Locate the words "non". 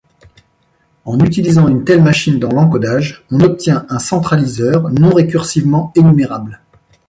4.89-5.11